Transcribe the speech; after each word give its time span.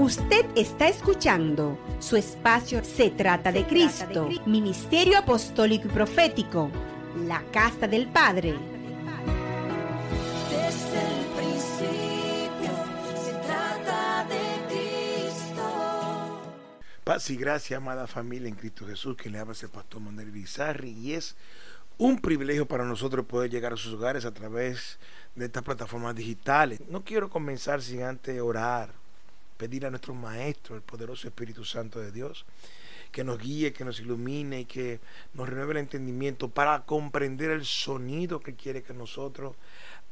Usted 0.00 0.46
está 0.56 0.88
escuchando 0.88 1.78
su 1.98 2.16
espacio 2.16 2.82
Se 2.82 3.10
trata 3.10 3.52
de 3.52 3.66
Cristo, 3.66 4.30
Ministerio 4.46 5.18
Apostólico 5.18 5.88
y 5.88 5.90
Profético, 5.90 6.70
la 7.26 7.42
Casa 7.52 7.86
del 7.86 8.08
Padre. 8.08 8.54
Desde 10.48 11.02
el 11.06 11.26
principio 11.36 12.72
se 13.14 13.32
trata 13.46 14.24
de 14.24 14.68
Cristo. 14.68 16.40
Paz 17.04 17.28
y 17.28 17.36
gracia, 17.36 17.76
amada 17.76 18.06
familia 18.06 18.48
en 18.48 18.54
Cristo 18.54 18.86
Jesús, 18.86 19.18
que 19.18 19.28
le 19.28 19.38
habla 19.38 19.52
el 19.60 19.68
pastor 19.68 20.00
Manuel 20.00 20.30
Bizarri 20.30 20.92
y 20.92 21.12
es 21.12 21.36
un 21.98 22.18
privilegio 22.18 22.64
para 22.64 22.86
nosotros 22.86 23.26
poder 23.26 23.50
llegar 23.50 23.74
a 23.74 23.76
sus 23.76 23.92
hogares 23.92 24.24
a 24.24 24.32
través 24.32 24.98
de 25.34 25.44
estas 25.44 25.62
plataformas 25.62 26.14
digitales. 26.14 26.80
No 26.88 27.04
quiero 27.04 27.28
comenzar 27.28 27.82
sin 27.82 28.02
antes 28.02 28.40
orar, 28.40 28.99
pedir 29.60 29.84
a 29.84 29.90
nuestro 29.90 30.14
Maestro, 30.14 30.74
el 30.74 30.80
poderoso 30.80 31.28
Espíritu 31.28 31.66
Santo 31.66 32.00
de 32.00 32.10
Dios, 32.10 32.46
que 33.12 33.24
nos 33.24 33.38
guíe, 33.38 33.74
que 33.74 33.84
nos 33.84 34.00
ilumine 34.00 34.60
y 34.60 34.64
que 34.64 35.00
nos 35.34 35.46
renueve 35.46 35.72
el 35.72 35.78
entendimiento 35.80 36.48
para 36.48 36.86
comprender 36.86 37.50
el 37.50 37.66
sonido 37.66 38.40
que 38.40 38.54
quiere 38.54 38.82
que 38.82 38.94
nosotros 38.94 39.54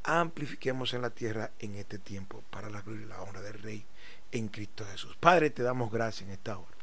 amplifiquemos 0.05 0.93
en 0.93 1.01
la 1.01 1.09
tierra 1.09 1.51
en 1.61 1.77
este 1.77 1.99
tiempo, 1.99 2.43
para 2.51 2.69
la 2.69 2.83
gloria 2.83 3.07
y 3.07 3.09
la 3.09 3.23
honra 3.23 3.41
del 3.41 3.55
Rey 3.55 3.87
en 4.33 4.49
Cristo 4.49 4.85
Jesús. 4.85 5.17
Padre, 5.19 5.49
te 5.49 5.63
damos 5.63 5.91
gracias 5.91 6.29
en 6.29 6.35
esta 6.35 6.59
hora. 6.59 6.77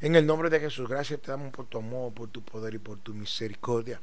En 0.00 0.16
el 0.16 0.24
nombre 0.24 0.48
de 0.48 0.60
Jesús, 0.60 0.88
gracias 0.88 1.20
te 1.20 1.30
damos 1.30 1.52
por 1.52 1.66
tu 1.66 1.76
amor, 1.76 2.14
por 2.14 2.30
tu 2.30 2.40
poder 2.40 2.72
y 2.72 2.78
por 2.78 2.98
tu 3.00 3.12
misericordia. 3.12 4.00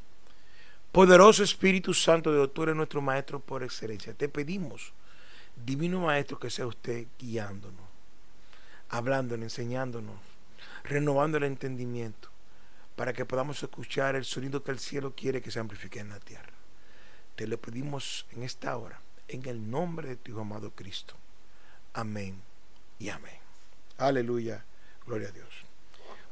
Poderoso 0.91 1.43
Espíritu 1.43 1.95
Santo 1.95 2.29
de 2.29 2.37
Dios, 2.37 2.53
tú 2.53 2.61
eres 2.61 2.75
nuestro 2.75 3.01
Maestro 3.01 3.39
por 3.39 3.63
excelencia. 3.63 4.13
Te 4.13 4.29
pedimos, 4.29 4.93
Divino 5.65 5.99
Maestro, 6.01 6.39
que 6.39 6.49
sea 6.49 6.67
usted 6.67 7.07
guiándonos, 7.19 7.85
hablándonos, 8.89 9.43
enseñándonos, 9.43 10.15
renovando 10.83 11.37
el 11.37 11.43
entendimiento, 11.43 12.29
para 12.95 13.13
que 13.13 13.25
podamos 13.25 13.61
escuchar 13.61 14.15
el 14.15 14.25
sonido 14.25 14.63
que 14.63 14.71
el 14.71 14.79
cielo 14.79 15.13
quiere 15.15 15.41
que 15.41 15.51
se 15.51 15.59
amplifique 15.59 15.99
en 15.99 16.09
la 16.09 16.19
tierra. 16.19 16.53
Te 17.35 17.47
lo 17.47 17.59
pedimos 17.59 18.25
en 18.31 18.43
esta 18.43 18.75
hora, 18.77 19.01
en 19.27 19.47
el 19.47 19.69
nombre 19.69 20.09
de 20.09 20.15
tu 20.15 20.39
amado 20.39 20.71
Cristo. 20.71 21.15
Amén 21.93 22.41
y 22.99 23.09
amén. 23.09 23.37
Aleluya, 23.97 24.65
gloria 25.05 25.29
a 25.29 25.31
Dios. 25.31 25.49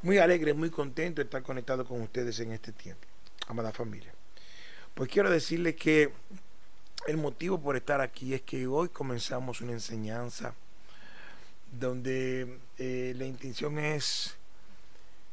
Muy 0.02 0.18
alegre, 0.18 0.54
muy 0.54 0.70
contento 0.70 1.22
de 1.22 1.26
estar 1.26 1.44
conectado 1.44 1.86
con 1.86 2.02
ustedes 2.02 2.40
en 2.40 2.52
este 2.52 2.72
tiempo, 2.72 3.06
amada 3.48 3.72
familia. 3.72 4.14
Pues 4.94 5.10
quiero 5.10 5.30
decirles 5.30 5.76
que 5.76 6.12
el 7.10 7.18
motivo 7.18 7.60
por 7.60 7.76
estar 7.76 8.02
aquí 8.02 8.36
es 8.36 8.44
que 8.44 8.68
hoy 8.68 8.90
comenzamos 8.90 9.62
una 9.62 9.72
enseñanza 9.72 10.54
donde 11.72 12.60
eh, 12.78 13.14
la 13.18 13.26
intención 13.26 13.80
es 13.80 14.38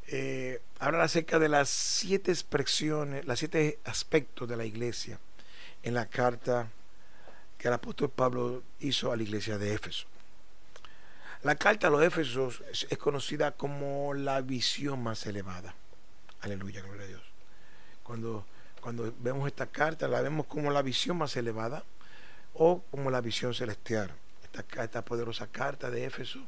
eh, 0.06 0.62
hablar 0.78 1.02
acerca 1.02 1.38
de 1.38 1.50
las 1.50 1.68
siete 1.68 2.33
expresiones, 2.33 3.27
las 3.27 3.41
siete 3.41 3.78
aspectos 3.84 4.48
de 4.48 4.56
la 4.56 4.64
iglesia 4.64 5.18
en 5.83 5.92
la 5.92 6.06
carta 6.06 6.70
que 7.58 7.68
el 7.68 7.74
apóstol 7.74 8.08
Pablo 8.08 8.62
hizo 8.80 9.12
a 9.12 9.16
la 9.16 9.22
iglesia 9.22 9.58
de 9.58 9.74
Éfeso. 9.74 10.06
La 11.42 11.56
carta 11.56 11.88
a 11.88 11.90
los 11.90 12.02
Éfesos 12.02 12.62
es, 12.72 12.86
es 12.88 12.96
conocida 12.96 13.52
como 13.52 14.14
la 14.14 14.40
visión 14.40 15.02
más 15.02 15.27
elevada. 15.27 15.74
Aleluya, 16.40 16.80
gloria 16.80 17.05
a 17.05 17.08
Dios. 17.08 17.22
Cuando, 18.02 18.46
cuando 18.87 19.12
vemos 19.19 19.48
esta 19.48 19.67
carta, 19.67 20.06
la 20.06 20.23
vemos 20.23 20.47
como 20.47 20.70
la 20.70 20.81
visión 20.81 21.17
más 21.17 21.37
elevada 21.37 21.83
o 22.55 22.84
como 22.89 23.11
la 23.11 23.20
visión 23.20 23.53
celestial. 23.53 24.12
Esta, 24.45 24.84
esta 24.84 25.05
poderosa 25.05 25.48
carta 25.48 25.91
de 25.91 26.05
Éfeso, 26.05 26.39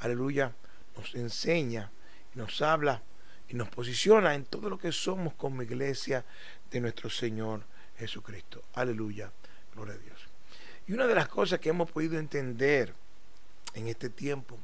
aleluya, 0.00 0.52
nos 0.94 1.14
enseña, 1.14 1.90
nos 2.34 2.60
habla 2.60 3.00
y 3.48 3.54
nos 3.54 3.70
posiciona 3.70 4.34
en 4.34 4.44
todo 4.44 4.68
lo 4.68 4.78
que 4.78 4.92
somos 4.92 5.32
como 5.32 5.62
iglesia 5.62 6.22
de 6.70 6.82
nuestro 6.82 7.08
Señor 7.08 7.62
Jesucristo. 7.96 8.60
Aleluya, 8.74 9.32
gloria 9.74 9.94
a 9.94 9.98
Dios. 9.98 10.20
Y 10.86 10.92
una 10.92 11.06
de 11.06 11.14
las 11.14 11.28
cosas 11.28 11.60
que 11.60 11.70
hemos 11.70 11.90
podido 11.90 12.18
entender 12.18 12.92
en 13.72 13.88
este 13.88 14.10
tiempo 14.10 14.58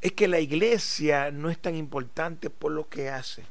es 0.00 0.12
que 0.12 0.28
la 0.28 0.38
iglesia 0.38 1.32
no 1.32 1.50
es 1.50 1.58
tan 1.58 1.74
importante 1.74 2.50
por 2.50 2.70
lo 2.70 2.88
que 2.88 3.08
hace. 3.08 3.42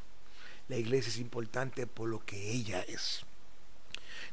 La 0.70 0.78
iglesia 0.78 1.10
es 1.10 1.18
importante 1.18 1.88
por 1.88 2.08
lo 2.08 2.24
que 2.24 2.52
ella 2.52 2.82
es. 2.88 3.26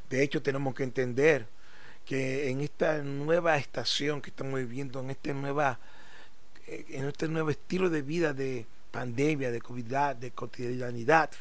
De 0.09 0.23
hecho, 0.23 0.41
tenemos 0.41 0.73
que 0.75 0.83
entender 0.83 1.47
que 2.05 2.49
en 2.49 2.61
esta 2.61 2.99
nueva 2.99 3.57
estación 3.57 4.21
que 4.21 4.29
estamos 4.29 4.59
viviendo, 4.59 5.01
en 5.01 5.09
este 5.09 5.33
nueva, 5.33 5.79
eh, 6.67 6.85
en 6.89 7.05
este 7.05 7.27
nuevo 7.27 7.49
estilo 7.49 7.89
de 7.89 8.01
vida 8.01 8.33
de 8.33 8.65
pandemia, 8.91 9.51
de 9.51 9.59
COVID, 9.59 10.15
de 10.15 10.31
cotidianidad, 10.31 11.31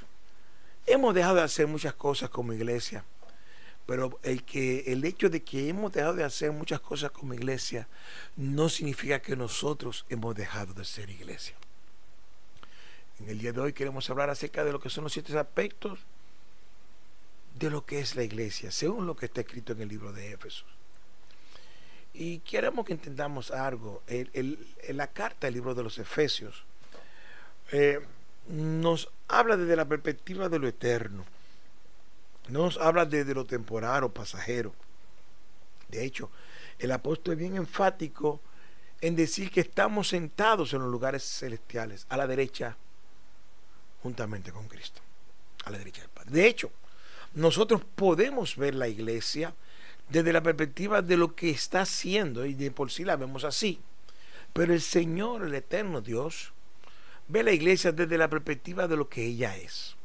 hemos 0.86 1.14
dejado 1.14 1.36
de 1.36 1.42
hacer 1.42 1.66
muchas 1.68 1.94
cosas 1.94 2.30
como 2.30 2.52
iglesia. 2.52 3.04
Pero 3.86 4.18
el, 4.24 4.42
que, 4.42 4.80
el 4.88 5.04
hecho 5.04 5.30
de 5.30 5.42
que 5.42 5.68
hemos 5.68 5.92
dejado 5.92 6.14
de 6.14 6.24
hacer 6.24 6.50
muchas 6.50 6.80
cosas 6.80 7.12
como 7.12 7.34
iglesia 7.34 7.86
no 8.34 8.68
significa 8.68 9.22
que 9.22 9.36
nosotros 9.36 10.04
hemos 10.08 10.34
dejado 10.34 10.74
de 10.74 10.84
ser 10.84 11.08
iglesia. 11.10 11.54
En 13.20 13.30
el 13.30 13.38
día 13.38 13.52
de 13.52 13.60
hoy 13.60 13.72
queremos 13.72 14.08
hablar 14.10 14.30
acerca 14.30 14.64
de 14.64 14.72
lo 14.72 14.80
que 14.80 14.90
son 14.90 15.04
los 15.04 15.12
siete 15.12 15.36
aspectos 15.38 16.00
de 17.58 17.70
lo 17.70 17.86
que 17.86 18.00
es 18.00 18.14
la 18.16 18.22
iglesia, 18.22 18.70
según 18.70 19.06
lo 19.06 19.16
que 19.16 19.26
está 19.26 19.40
escrito 19.40 19.72
en 19.72 19.80
el 19.80 19.88
libro 19.88 20.12
de 20.12 20.32
Éfesos. 20.32 20.66
Y 22.12 22.40
queremos 22.40 22.84
que 22.84 22.92
entendamos 22.92 23.50
algo. 23.50 24.02
En 24.06 24.96
la 24.96 25.06
carta 25.08 25.46
del 25.46 25.54
libro 25.54 25.74
de 25.74 25.82
los 25.82 25.98
Efesios 25.98 26.64
eh, 27.72 28.00
nos 28.48 29.10
habla 29.28 29.56
desde 29.56 29.76
la 29.76 29.86
perspectiva 29.86 30.48
de 30.48 30.58
lo 30.58 30.68
eterno. 30.68 31.24
No 32.48 32.60
nos 32.60 32.78
habla 32.78 33.06
desde 33.06 33.34
lo 33.34 33.44
temporal 33.44 34.04
o 34.04 34.12
pasajero. 34.12 34.74
De 35.88 36.04
hecho, 36.04 36.30
el 36.78 36.92
apóstol 36.92 37.34
es 37.34 37.40
bien 37.40 37.56
enfático 37.56 38.40
en 39.00 39.16
decir 39.16 39.50
que 39.50 39.60
estamos 39.60 40.08
sentados 40.08 40.72
en 40.72 40.80
los 40.80 40.90
lugares 40.90 41.22
celestiales, 41.22 42.06
a 42.08 42.16
la 42.16 42.26
derecha, 42.26 42.76
juntamente 44.06 44.52
con 44.52 44.68
Cristo, 44.68 45.00
a 45.64 45.70
la 45.70 45.78
derecha 45.78 46.02
del 46.02 46.10
Padre. 46.10 46.30
De 46.30 46.46
hecho, 46.46 46.70
nosotros 47.34 47.82
podemos 47.96 48.56
ver 48.56 48.76
la 48.76 48.86
iglesia 48.86 49.52
desde 50.08 50.32
la 50.32 50.44
perspectiva 50.44 51.02
de 51.02 51.16
lo 51.16 51.34
que 51.34 51.50
está 51.50 51.80
haciendo, 51.80 52.46
y 52.46 52.54
de 52.54 52.70
por 52.70 52.92
sí 52.92 53.04
la 53.04 53.16
vemos 53.16 53.42
así. 53.42 53.80
Pero 54.52 54.72
el 54.72 54.80
Señor, 54.80 55.42
el 55.42 55.54
eterno 55.54 56.00
Dios, 56.00 56.52
ve 57.26 57.42
la 57.42 57.50
iglesia 57.50 57.90
desde 57.90 58.16
la 58.16 58.28
perspectiva 58.28 58.86
de 58.86 58.96
lo 58.96 59.08
que 59.08 59.24
ella 59.24 59.56
es. 59.56 59.96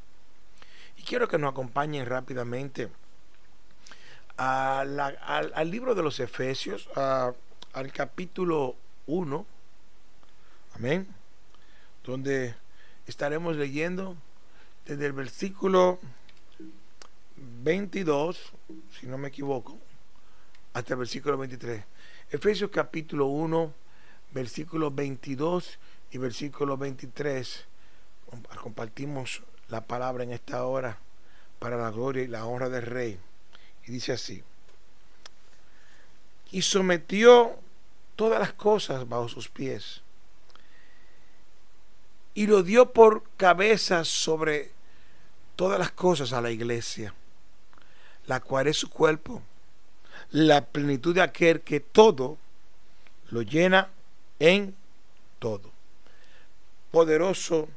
Y 0.98 1.04
quiero 1.04 1.28
que 1.28 1.38
nos 1.38 1.52
acompañen 1.52 2.08
rápidamente 2.08 2.90
al, 4.36 5.70
libro 5.70 5.94
de 5.94 6.02
los 6.02 6.20
Efesios, 6.20 6.90
al 6.96 7.92
capítulo 7.94 8.76
1, 9.06 9.46
amén, 10.74 11.08
donde 12.04 12.56
estaremos 13.12 13.58
leyendo 13.58 14.16
desde 14.86 15.06
el 15.06 15.12
versículo 15.12 16.00
22, 17.64 18.54
si 19.00 19.06
no 19.08 19.18
me 19.18 19.28
equivoco, 19.28 19.78
hasta 20.74 20.94
el 20.94 21.00
versículo 21.00 21.38
23. 21.38 21.84
Efesios 22.32 22.72
capítulo 22.72 23.26
1, 23.26 23.74
versículo 24.32 24.92
22 24.92 25.78
y 26.12 26.18
versículo 26.18 26.78
23. 26.78 27.66
Comp- 28.32 28.56
Compartimos 28.56 29.44
la 29.68 29.82
palabra 29.82 30.24
en 30.24 30.32
esta 30.32 30.64
hora 30.66 30.98
para 31.60 31.76
la 31.78 31.92
gloria 31.92 32.24
y 32.24 32.28
la 32.28 32.46
honra 32.46 32.70
del 32.70 32.84
Rey. 32.84 33.20
Y 33.86 33.92
dice 33.92 34.14
así. 34.14 34.42
Y 36.52 36.62
sometió 36.62 37.56
todas 38.16 38.40
las 38.40 38.54
cosas 38.54 39.08
bajo 39.10 39.28
sus 39.28 39.50
pies. 39.50 40.02
Y 42.34 42.48
lo 42.48 42.64
dio 42.64 42.94
por 42.94 43.24
cabeza 43.38 44.06
sobre 44.06 44.72
todas 45.56 45.80
las 45.80 45.92
cosas 45.92 46.34
a 46.34 46.42
la 46.42 46.52
iglesia, 46.52 47.14
la 48.28 48.40
cual 48.40 48.68
es 48.68 48.78
su 48.78 48.90
cuerpo, 48.90 49.42
la 50.32 50.66
plenitud 50.66 51.14
de 51.14 51.22
aquel 51.22 51.62
que 51.62 51.80
todo 51.80 52.38
lo 53.30 53.42
llena 53.42 53.90
en 54.40 54.76
todo. 55.40 55.72
Poderoso 56.92 57.70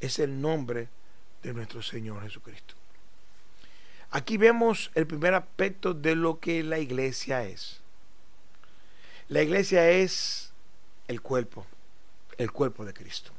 es 0.00 0.18
el 0.18 0.40
nombre 0.40 0.88
de 1.42 1.52
nuestro 1.52 1.82
Señor 1.82 2.22
Jesucristo. 2.22 2.74
Aquí 4.10 4.36
vemos 4.36 4.90
el 4.94 5.06
primer 5.06 5.34
aspecto 5.34 5.94
de 5.94 6.14
lo 6.14 6.38
que 6.38 6.62
la 6.62 6.78
iglesia 6.78 7.44
es. 7.44 7.80
La 9.28 9.42
iglesia 9.42 9.90
es 9.90 10.52
el 11.08 11.22
cuerpo, 11.22 11.66
el 12.36 12.52
cuerpo 12.52 12.84
de 12.84 12.92
Cristo. 12.92 13.32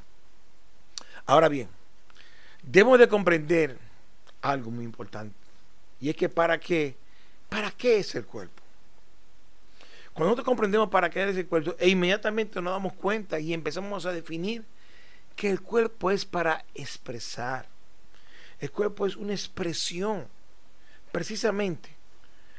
Ahora 1.26 1.48
bien, 1.48 1.68
debemos 2.62 2.98
de 2.98 3.08
comprender 3.08 3.78
algo 4.42 4.70
muy 4.70 4.84
importante. 4.84 5.34
Y 6.00 6.10
es 6.10 6.16
que 6.16 6.28
para 6.28 6.58
qué, 6.58 6.96
¿para 7.48 7.70
qué 7.70 7.98
es 7.98 8.14
el 8.14 8.26
cuerpo? 8.26 8.62
Cuando 10.12 10.26
nosotros 10.26 10.44
comprendemos 10.44 10.90
para 10.90 11.10
qué 11.10 11.28
es 11.28 11.36
el 11.36 11.46
cuerpo, 11.46 11.74
e 11.78 11.88
inmediatamente 11.88 12.60
nos 12.60 12.72
damos 12.72 12.92
cuenta 12.92 13.40
y 13.40 13.52
empezamos 13.52 14.06
a 14.06 14.12
definir 14.12 14.64
que 15.34 15.50
el 15.50 15.60
cuerpo 15.60 16.10
es 16.10 16.24
para 16.24 16.64
expresar. 16.74 17.66
El 18.60 18.70
cuerpo 18.70 19.06
es 19.06 19.16
una 19.16 19.32
expresión. 19.32 20.28
Precisamente 21.10 21.90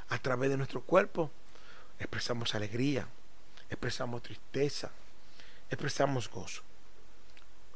a 0.10 0.18
través 0.18 0.50
de 0.50 0.58
nuestro 0.58 0.82
cuerpo 0.82 1.32
expresamos 2.00 2.56
alegría, 2.56 3.08
expresamos 3.70 4.22
tristeza, 4.22 4.92
expresamos 5.70 6.30
gozo, 6.30 6.62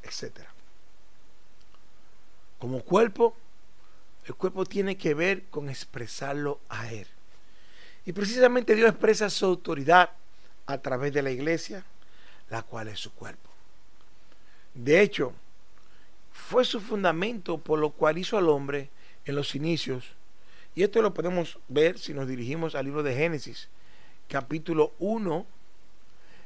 etc. 0.03 0.41
Como 2.59 2.81
cuerpo, 2.81 3.35
el 4.25 4.35
cuerpo 4.35 4.65
tiene 4.65 4.97
que 4.97 5.13
ver 5.13 5.45
con 5.45 5.69
expresarlo 5.69 6.59
a 6.69 6.91
Él. 6.91 7.07
Y 8.05 8.13
precisamente 8.13 8.75
Dios 8.75 8.89
expresa 8.89 9.29
su 9.29 9.45
autoridad 9.45 10.11
a 10.65 10.77
través 10.77 11.13
de 11.13 11.23
la 11.23 11.31
iglesia, 11.31 11.83
la 12.49 12.61
cual 12.61 12.89
es 12.89 12.99
su 12.99 13.11
cuerpo. 13.13 13.49
De 14.73 15.01
hecho, 15.01 15.33
fue 16.31 16.65
su 16.65 16.79
fundamento 16.79 17.57
por 17.57 17.79
lo 17.79 17.91
cual 17.91 18.17
hizo 18.17 18.37
al 18.37 18.49
hombre 18.49 18.89
en 19.25 19.35
los 19.35 19.55
inicios. 19.55 20.05
Y 20.75 20.83
esto 20.83 21.01
lo 21.01 21.13
podemos 21.13 21.59
ver 21.67 21.97
si 21.97 22.13
nos 22.13 22.27
dirigimos 22.27 22.75
al 22.75 22.85
libro 22.85 23.03
de 23.03 23.15
Génesis, 23.15 23.67
capítulo 24.27 24.93
1, 24.99 25.45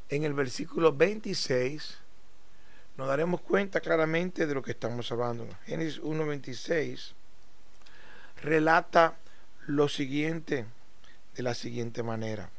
en 0.10 0.24
el 0.24 0.34
versículo 0.34 0.94
26, 0.94 1.98
nos 2.98 3.08
daremos 3.08 3.42
cuenta 3.42 3.82
claramente 3.82 4.46
de 4.46 4.54
lo 4.54 4.62
que 4.62 4.72
estamos 4.72 5.12
hablando. 5.12 5.48
Génesis 5.66 6.00
1, 6.00 6.26
26 6.26 7.14
relata 8.42 9.16
lo 9.68 9.88
siguiente 9.88 10.66
de 11.36 11.44
la 11.44 11.54
siguiente 11.54 12.04
manera. 12.04 12.50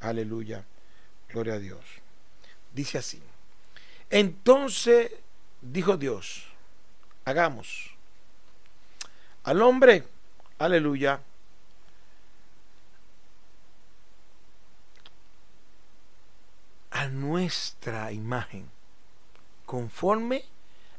Aleluya. 0.00 0.64
Gloria 1.28 1.54
a 1.54 1.58
Dios. 1.58 1.84
Dice 2.74 2.98
así. 2.98 3.22
Entonces 4.10 5.12
dijo 5.60 5.96
Dios, 5.96 6.44
hagamos 7.24 7.96
al 9.44 9.62
hombre, 9.62 10.04
aleluya, 10.58 11.20
a 16.90 17.08
nuestra 17.08 18.10
imagen, 18.10 18.68
conforme 19.66 20.44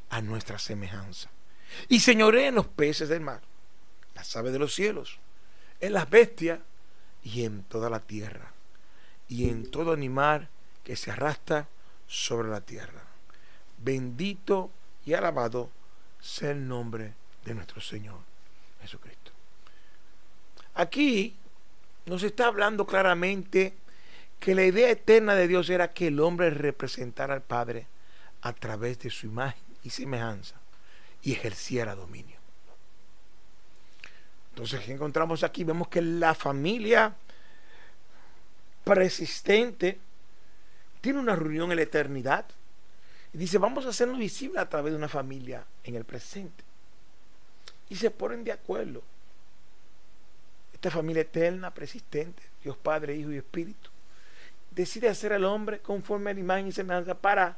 a 0.10 0.22
nuestra 0.22 0.60
semejanza. 0.60 1.30
Y 1.90 2.02
señoré 2.02 2.48
en 2.48 2.56
los 2.56 2.68
peces 2.68 3.10
del 3.10 3.22
mar, 3.22 3.42
las 4.16 4.36
aves 4.36 4.54
de 4.54 4.60
los 4.60 4.74
cielos, 4.74 5.20
en 5.80 5.94
las 5.94 6.10
bestias 6.10 6.60
y 7.24 7.44
en 7.44 7.64
toda 7.64 7.90
la 7.90 8.00
tierra, 8.00 8.52
y 9.28 9.50
en 9.50 9.70
todo 9.70 9.94
animal 9.94 10.50
que 10.84 10.96
se 10.96 11.12
arrastra 11.12 11.68
sobre 12.08 12.50
la 12.50 12.62
tierra. 12.62 13.04
Bendito 13.80 14.72
y 15.06 15.14
alabado 15.14 15.70
sea 16.22 16.52
el 16.52 16.68
nombre 16.68 17.14
de 17.46 17.54
nuestro 17.54 17.82
Señor 17.82 18.20
Jesucristo. 18.82 19.32
Aquí 20.74 21.36
nos 22.06 22.24
está 22.24 22.48
hablando 22.48 22.86
claramente 22.86 23.74
que 24.40 24.56
la 24.56 24.64
idea 24.64 24.90
eterna 24.90 25.36
de 25.36 25.48
Dios 25.48 25.70
era 25.70 25.94
que 25.94 26.08
el 26.08 26.20
hombre 26.20 26.50
representara 26.50 27.34
al 27.34 27.42
Padre 27.42 27.88
a 28.42 28.54
través 28.54 29.00
de 29.00 29.10
su 29.10 29.28
imagen 29.28 29.64
y 29.84 29.90
semejanza 29.90 30.56
y 31.22 31.34
ejerciera 31.34 31.96
dominio. 31.96 32.38
Entonces, 34.50 34.82
¿qué 34.82 34.94
encontramos 34.94 35.44
aquí? 35.44 35.64
Vemos 35.64 35.88
que 35.88 36.02
la 36.02 36.34
familia 36.34 37.16
persistente 38.84 40.00
tiene 41.02 41.20
una 41.20 41.36
reunión 41.36 41.72
en 41.72 41.76
la 41.76 41.84
eternidad 41.84 42.46
y 43.34 43.38
dice, 43.38 43.58
vamos 43.58 43.86
a 43.86 43.90
hacernos 43.90 44.18
visible 44.18 44.60
a 44.60 44.68
través 44.68 44.94
de 44.94 44.98
una 44.98 45.10
familia 45.10 45.66
en 45.84 45.96
el 45.96 46.06
presente. 46.06 46.64
Y 47.90 47.96
se 47.96 48.10
ponen 48.10 48.44
de 48.44 48.52
acuerdo. 48.52 49.04
Esta 50.74 50.90
familia 50.90 51.22
eterna, 51.22 51.74
persistente, 51.74 52.42
Dios 52.64 52.78
Padre, 52.78 53.16
Hijo 53.16 53.32
y 53.32 53.38
Espíritu, 53.38 53.90
decide 54.72 55.10
hacer 55.10 55.34
al 55.34 55.46
hombre 55.46 55.80
conforme 55.80 56.32
a 56.32 56.34
la 56.34 56.40
imagen 56.40 56.68
y 56.68 56.72
semejanza 56.72 57.16
para, 57.16 57.58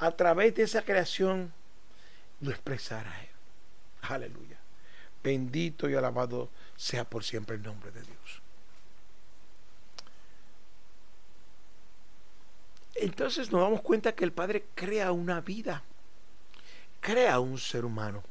a 0.00 0.10
través 0.12 0.54
de 0.54 0.62
esa 0.62 0.82
creación, 0.82 1.52
lo 2.40 2.50
expresar 2.50 3.06
a 3.06 3.22
Él. 3.22 3.28
Aleluya. 4.00 4.58
Bendito 5.22 5.90
y 5.90 5.94
alabado 5.94 6.48
sea 6.74 7.04
por 7.04 7.22
siempre 7.22 7.56
el 7.56 7.62
nombre 7.62 7.90
de 7.92 8.00
Dios. 8.00 8.42
Entonces 12.94 13.52
nos 13.52 13.60
damos 13.60 13.82
cuenta 13.82 14.14
que 14.14 14.24
el 14.24 14.32
Padre 14.32 14.64
crea 14.74 15.12
una 15.12 15.42
vida, 15.42 15.82
crea 17.00 17.38
un 17.38 17.58
ser 17.58 17.84
humano. 17.84 18.22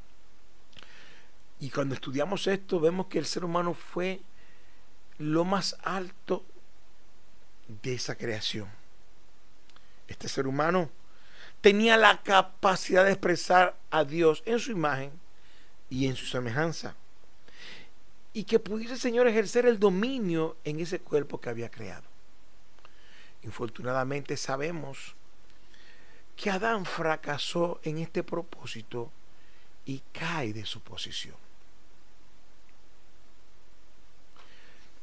Y 1.60 1.70
cuando 1.70 1.94
estudiamos 1.94 2.48
esto 2.48 2.80
vemos 2.80 3.08
que 3.08 3.20
el 3.20 3.28
ser 3.28 3.46
humano 3.46 3.76
fue 3.76 4.22
lo 5.20 5.46
más 5.46 5.78
alto 5.84 6.44
de 7.84 7.94
esa 7.94 8.16
creación. 8.16 8.68
Este 10.08 10.28
ser 10.28 10.48
humano 10.48 10.90
tenía 11.62 11.98
la 11.98 12.22
capacidad 12.22 13.06
de 13.06 13.12
expresar 13.12 13.78
a 13.92 14.04
Dios 14.04 14.44
en 14.46 14.60
su 14.60 14.72
imagen 14.72 15.12
y 15.90 16.08
en 16.08 16.16
su 16.16 16.26
semejanza. 16.26 16.96
Y 18.34 18.44
que 18.44 18.60
pudiese 18.60 18.94
el 18.94 19.00
Señor 19.00 19.28
ejercer 19.28 19.66
el 19.66 19.80
dominio 19.80 20.58
en 20.64 20.80
ese 20.80 21.00
cuerpo 21.00 21.42
que 21.42 21.50
había 21.50 21.70
creado. 21.70 22.08
Infortunadamente 23.44 24.38
sabemos 24.38 25.16
que 26.36 26.50
Adán 26.50 26.86
fracasó 26.86 27.80
en 27.84 27.98
este 27.98 28.24
propósito 28.24 29.12
y 29.86 30.02
cae 30.14 30.54
de 30.54 30.66
su 30.66 30.82
posición. 30.82 31.36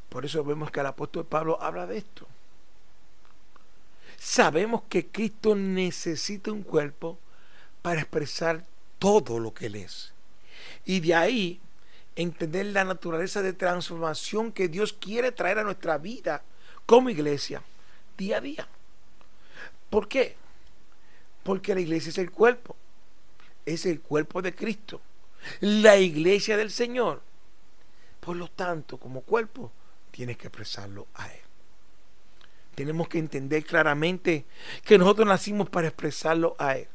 Por 0.08 0.24
eso 0.24 0.44
vemos 0.44 0.70
que 0.70 0.80
el 0.80 0.86
apóstol 0.86 1.26
Pablo 1.26 1.58
habla 1.60 1.86
de 1.86 1.98
esto. 1.98 2.26
Sabemos 4.28 4.82
que 4.88 5.06
Cristo 5.06 5.54
necesita 5.54 6.50
un 6.50 6.64
cuerpo 6.64 7.16
para 7.80 8.00
expresar 8.00 8.66
todo 8.98 9.38
lo 9.38 9.54
que 9.54 9.66
Él 9.66 9.76
es. 9.76 10.12
Y 10.84 10.98
de 10.98 11.14
ahí 11.14 11.60
entender 12.16 12.66
la 12.66 12.82
naturaleza 12.82 13.40
de 13.40 13.52
transformación 13.52 14.50
que 14.50 14.66
Dios 14.66 14.92
quiere 14.92 15.30
traer 15.30 15.60
a 15.60 15.62
nuestra 15.62 15.96
vida 15.98 16.42
como 16.86 17.08
iglesia 17.08 17.62
día 18.18 18.38
a 18.38 18.40
día. 18.40 18.68
¿Por 19.90 20.08
qué? 20.08 20.34
Porque 21.44 21.72
la 21.76 21.80
iglesia 21.80 22.10
es 22.10 22.18
el 22.18 22.32
cuerpo. 22.32 22.74
Es 23.64 23.86
el 23.86 24.00
cuerpo 24.00 24.42
de 24.42 24.56
Cristo. 24.56 25.00
La 25.60 25.98
iglesia 25.98 26.56
del 26.56 26.72
Señor. 26.72 27.22
Por 28.18 28.34
lo 28.34 28.48
tanto, 28.48 28.98
como 28.98 29.20
cuerpo, 29.20 29.70
tienes 30.10 30.36
que 30.36 30.48
expresarlo 30.48 31.06
a 31.14 31.32
Él. 31.32 31.45
Tenemos 32.76 33.08
que 33.08 33.18
entender 33.18 33.64
claramente 33.64 34.44
que 34.84 34.98
nosotros 34.98 35.26
nacimos 35.26 35.68
para 35.70 35.88
expresarlo 35.88 36.54
a 36.58 36.76
Él. 36.76 36.88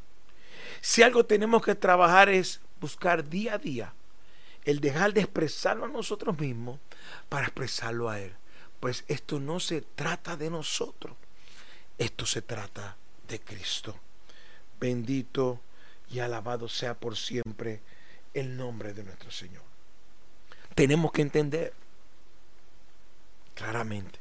Si 0.79 1.01
algo 1.01 1.25
tenemos 1.25 1.63
que 1.63 1.73
trabajar 1.73 2.29
es 2.29 2.61
buscar 2.79 3.27
día 3.27 3.55
a 3.55 3.57
día 3.57 3.93
el 4.63 4.79
dejar 4.79 5.11
de 5.13 5.21
expresarlo 5.21 5.85
a 5.85 5.89
nosotros 5.89 6.37
mismos 6.39 6.79
para 7.29 7.47
expresarlo 7.47 8.09
a 8.09 8.19
Él. 8.19 8.31
Pues 8.79 9.03
esto 9.07 9.39
no 9.39 9.59
se 9.59 9.81
trata 9.81 10.37
de 10.37 10.51
nosotros, 10.51 11.15
esto 11.97 12.27
se 12.27 12.43
trata 12.43 12.95
de 13.27 13.39
Cristo. 13.39 13.95
Bendito 14.79 15.61
y 16.11 16.19
alabado 16.19 16.69
sea 16.69 16.93
por 16.93 17.17
siempre 17.17 17.81
el 18.35 18.55
nombre 18.55 18.93
de 18.93 19.03
nuestro 19.03 19.31
Señor. 19.31 19.63
Tenemos 20.75 21.11
que 21.11 21.23
entender 21.23 21.73
claramente 23.55 24.19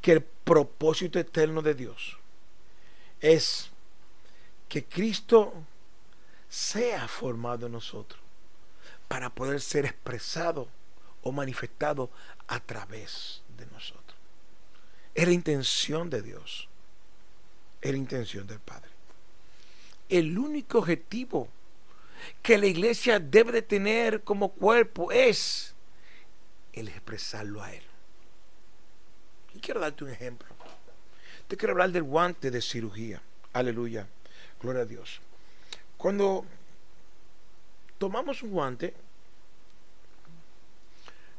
que 0.00 0.12
el 0.12 0.22
propósito 0.22 1.18
eterno 1.18 1.62
de 1.62 1.74
Dios 1.74 2.16
es 3.20 3.70
que 4.68 4.84
Cristo 4.84 5.52
sea 6.48 7.06
formado 7.08 7.66
en 7.66 7.72
nosotros 7.72 8.20
para 9.08 9.30
poder 9.30 9.60
ser 9.60 9.84
expresado 9.84 10.68
o 11.22 11.32
manifestado 11.32 12.10
a 12.48 12.60
través 12.60 13.42
de 13.56 13.66
nosotros. 13.66 14.18
Es 15.14 15.26
la 15.26 15.34
intención 15.34 16.08
de 16.10 16.22
Dios. 16.22 16.68
Es 17.80 17.90
la 17.90 17.96
intención 17.96 18.46
del 18.46 18.60
Padre. 18.60 18.90
El 20.08 20.38
único 20.38 20.78
objetivo 20.78 21.48
que 22.42 22.58
la 22.58 22.66
iglesia 22.66 23.18
debe 23.18 23.52
de 23.52 23.62
tener 23.62 24.22
como 24.22 24.52
cuerpo 24.52 25.10
es 25.12 25.74
el 26.72 26.88
expresarlo 26.88 27.62
a 27.62 27.72
Él. 27.72 27.82
Quiero 29.60 29.80
darte 29.80 30.04
un 30.04 30.10
ejemplo. 30.10 30.48
Te 31.48 31.56
quiero 31.56 31.72
hablar 31.72 31.90
del 31.90 32.02
guante 32.02 32.50
de 32.50 32.62
cirugía. 32.62 33.22
Aleluya. 33.52 34.06
Gloria 34.60 34.82
a 34.82 34.86
Dios. 34.86 35.20
Cuando 35.96 36.44
tomamos 37.98 38.42
un 38.42 38.50
guante, 38.50 38.94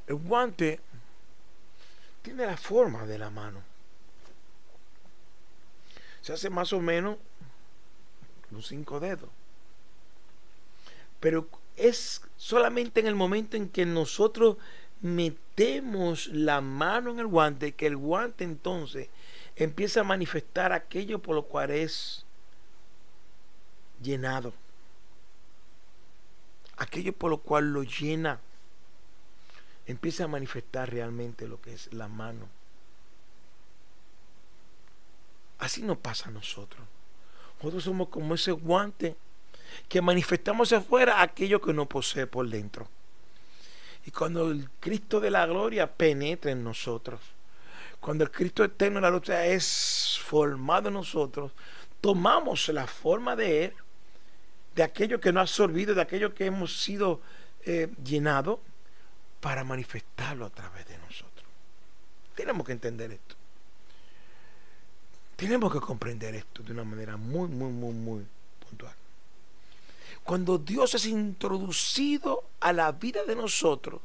el 0.07 0.15
guante 0.15 0.79
tiene 2.21 2.45
la 2.45 2.57
forma 2.57 3.05
de 3.05 3.17
la 3.17 3.29
mano. 3.29 3.63
Se 6.21 6.33
hace 6.33 6.49
más 6.49 6.71
o 6.73 6.79
menos 6.79 7.17
los 8.51 8.67
cinco 8.67 8.99
dedos. 8.99 9.29
Pero 11.19 11.47
es 11.77 12.21
solamente 12.37 12.99
en 12.99 13.07
el 13.07 13.15
momento 13.15 13.57
en 13.57 13.69
que 13.69 13.85
nosotros 13.85 14.57
metemos 15.01 16.27
la 16.27 16.61
mano 16.61 17.11
en 17.11 17.19
el 17.19 17.27
guante 17.27 17.73
que 17.73 17.87
el 17.87 17.97
guante 17.97 18.43
entonces 18.43 19.09
empieza 19.55 20.01
a 20.01 20.03
manifestar 20.03 20.71
aquello 20.71 21.19
por 21.19 21.35
lo 21.35 21.43
cual 21.43 21.71
es 21.71 22.25
llenado. 24.01 24.53
Aquello 26.77 27.13
por 27.13 27.29
lo 27.29 27.37
cual 27.37 27.73
lo 27.73 27.83
llena. 27.83 28.39
Empieza 29.85 30.25
a 30.25 30.27
manifestar 30.27 30.89
realmente 30.89 31.47
lo 31.47 31.61
que 31.61 31.73
es 31.73 31.91
la 31.93 32.07
mano. 32.07 32.47
Así 35.59 35.83
nos 35.83 35.97
pasa 35.97 36.29
a 36.29 36.31
nosotros. 36.31 36.87
Nosotros 37.57 37.83
somos 37.83 38.09
como 38.09 38.33
ese 38.33 38.51
guante 38.51 39.15
que 39.87 40.01
manifestamos 40.01 40.73
afuera 40.73 41.21
aquello 41.21 41.61
que 41.61 41.73
no 41.73 41.87
posee 41.87 42.25
por 42.25 42.49
dentro. 42.49 42.87
Y 44.05 44.11
cuando 44.11 44.51
el 44.51 44.69
Cristo 44.79 45.19
de 45.19 45.31
la 45.31 45.45
gloria 45.45 45.91
penetra 45.91 46.51
en 46.51 46.63
nosotros, 46.63 47.19
cuando 47.99 48.23
el 48.23 48.31
Cristo 48.31 48.63
eterno 48.63 48.95
de 48.95 49.01
la 49.01 49.11
lucha 49.11 49.45
es 49.45 50.19
formado 50.23 50.87
en 50.87 50.95
nosotros, 50.95 51.51
tomamos 52.01 52.67
la 52.69 52.87
forma 52.87 53.35
de 53.35 53.65
Él, 53.65 53.73
de 54.75 54.83
aquello 54.83 55.19
que 55.19 55.31
no 55.31 55.39
ha 55.39 55.43
absorbido, 55.43 55.93
de 55.93 56.01
aquello 56.01 56.33
que 56.33 56.45
hemos 56.45 56.81
sido 56.81 57.21
eh, 57.65 57.89
llenado, 58.03 58.59
para 59.41 59.63
manifestarlo 59.63 60.45
a 60.45 60.49
través 60.51 60.87
de 60.87 60.97
nosotros. 60.99 61.45
Tenemos 62.35 62.65
que 62.65 62.71
entender 62.71 63.11
esto. 63.11 63.35
Tenemos 65.35 65.73
que 65.73 65.79
comprender 65.79 66.35
esto 66.35 66.61
de 66.61 66.71
una 66.71 66.83
manera 66.83 67.17
muy, 67.17 67.49
muy, 67.49 67.71
muy, 67.71 67.93
muy 67.93 68.25
puntual. 68.59 68.93
Cuando 70.23 70.57
Dios 70.57 70.95
es 70.95 71.05
introducido 71.05 72.43
a 72.59 72.73
la 72.73 72.91
vida 72.91 73.23
de 73.25 73.35
nosotros, 73.35 74.01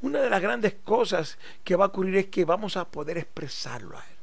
una 0.00 0.20
de 0.20 0.30
las 0.30 0.40
grandes 0.40 0.74
cosas 0.84 1.38
que 1.64 1.76
va 1.76 1.86
a 1.86 1.88
ocurrir 1.88 2.16
es 2.16 2.26
que 2.26 2.44
vamos 2.44 2.76
a 2.76 2.86
poder 2.86 3.18
expresarlo 3.18 3.98
a 3.98 4.00
Él. 4.00 4.16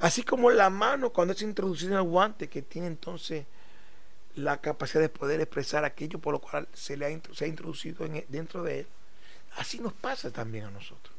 Así 0.00 0.22
como 0.22 0.50
la 0.50 0.70
mano 0.70 1.10
cuando 1.10 1.34
es 1.34 1.42
introducida 1.42 1.92
en 1.92 1.96
el 1.96 2.02
guante, 2.02 2.48
que 2.48 2.62
tiene 2.62 2.86
entonces 2.86 3.46
la 4.36 4.60
capacidad 4.60 5.00
de 5.00 5.08
poder 5.08 5.40
expresar 5.40 5.84
aquello 5.84 6.20
por 6.20 6.32
lo 6.32 6.38
cual 6.38 6.68
se 6.72 6.96
le 6.96 7.06
ha, 7.06 7.34
se 7.34 7.44
ha 7.44 7.48
introducido 7.48 8.06
e, 8.06 8.26
dentro 8.28 8.62
de 8.62 8.80
Él, 8.80 8.86
así 9.56 9.80
nos 9.80 9.92
pasa 9.92 10.30
también 10.30 10.66
a 10.66 10.70
nosotros. 10.70 11.14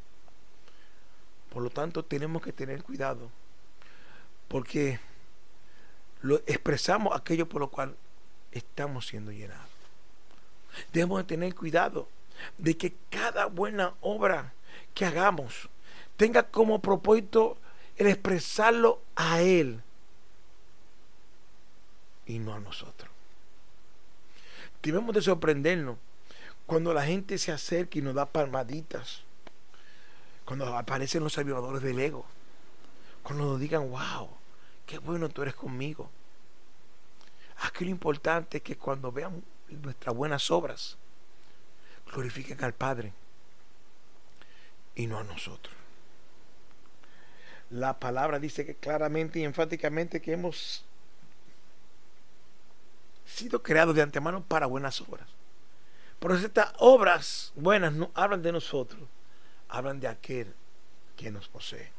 Por 1.50 1.62
lo 1.62 1.70
tanto, 1.70 2.06
tenemos 2.06 2.42
que 2.42 2.54
tener 2.54 2.82
cuidado 2.82 3.30
porque 4.48 5.00
lo 6.22 6.38
expresamos 6.46 7.18
aquello 7.18 7.50
por 7.50 7.62
lo 7.62 7.70
cual 7.70 7.96
estamos 8.52 9.08
siendo 9.08 9.32
llenados. 9.32 9.70
Debemos 10.94 11.20
de 11.20 11.24
tener 11.26 11.56
cuidado 11.56 12.08
de 12.58 12.78
que 12.78 12.96
cada 13.10 13.46
buena 13.46 13.94
obra 14.02 14.54
que 14.94 15.06
hagamos 15.06 15.70
tenga 16.18 16.44
como 16.44 16.82
propósito 16.82 17.58
el 17.98 18.08
expresarlo 18.08 19.02
a 19.16 19.42
Él 19.42 19.82
y 22.26 22.40
no 22.40 22.54
a 22.54 22.60
nosotros. 22.60 23.10
Debemos 24.82 25.14
de 25.14 25.22
sorprendernos 25.22 25.98
cuando 26.66 26.94
la 26.94 27.06
gente 27.06 27.38
se 27.38 27.52
acerca 27.52 28.00
y 28.00 28.02
nos 28.02 28.16
da 28.16 28.26
palmaditas, 28.26 29.22
cuando 30.46 30.66
aparecen 30.78 31.24
los 31.24 31.38
avivadores 31.38 31.82
del 31.82 32.00
ego, 32.00 32.26
cuando 33.24 33.46
nos 33.46 33.60
digan, 33.60 33.90
wow, 33.90 34.30
qué 34.86 34.98
bueno 34.98 35.30
tú 35.30 35.42
eres 35.42 35.54
conmigo. 35.54 36.10
Lo 37.82 37.90
importante 37.90 38.58
es 38.58 38.64
que 38.64 38.78
cuando 38.78 39.12
vean 39.12 39.44
nuestras 39.70 40.16
buenas 40.16 40.52
obras, 40.52 40.98
glorifiquen 42.12 42.64
al 42.64 42.74
Padre 42.74 43.12
y 44.94 45.08
no 45.08 45.18
a 45.18 45.24
nosotros. 45.24 45.74
La 47.72 48.00
palabra 48.00 48.38
dice 48.38 48.68
que 48.68 48.76
claramente 48.76 49.40
y 49.40 49.46
enfáticamente 49.46 50.22
que 50.22 50.34
hemos 50.34 50.86
sido 53.26 53.64
creados 53.64 53.96
de 53.96 54.04
antemano 54.04 54.44
para 54.44 54.68
buenas 54.68 55.02
obras. 55.02 55.28
Por 56.20 56.34
eso 56.34 56.46
estas 56.46 56.74
obras 56.78 57.52
buenas 57.56 57.94
no 57.94 58.12
hablan 58.14 58.44
de 58.44 58.52
nosotros, 58.52 59.02
hablan 59.70 60.00
de 60.00 60.08
aquel 60.08 60.54
que 61.16 61.32
nos 61.32 61.48
posee. 61.48 61.92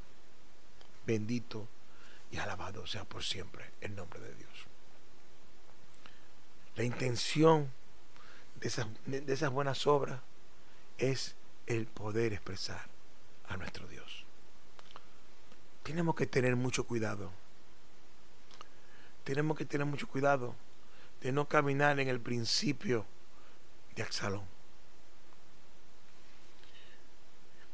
Bendito 1.07 1.67
y 2.31 2.37
alabado 2.37 2.87
sea 2.87 3.05
por 3.05 3.25
siempre 3.25 3.73
el 3.81 3.97
nombre 3.97 4.21
de 4.21 4.33
Dios. 4.37 4.72
La 6.77 6.85
intención 6.85 7.71
de 8.61 8.69
esas, 8.69 8.87
de 9.07 9.33
esas 9.33 9.51
buenas 9.51 9.87
obras 9.87 10.21
es 10.99 11.35
el 11.67 11.87
poder 11.87 12.33
expresar 12.33 12.87
a 13.49 13.57
nuestro 13.57 13.87
Dios. 13.89 14.25
Tenemos 15.83 16.15
que 16.15 16.27
tener 16.27 16.57
mucho 16.57 16.85
cuidado. 16.85 17.31
Tenemos 19.25 19.57
que 19.57 19.65
tener 19.65 19.87
mucho 19.87 20.09
cuidado 20.09 20.55
de 21.21 21.33
no 21.33 21.49
caminar 21.49 22.01
en 22.01 22.09
el 22.09 22.21
principio 22.21 23.07
de 23.95 24.03
Axalón, 24.03 24.45